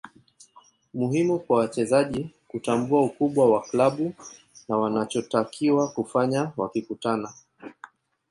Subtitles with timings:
[0.93, 4.13] Muhimu kwa wachezaji kutambua ukubwa wa klabu
[4.69, 7.33] na wanachotakiwa kufanya wakikutana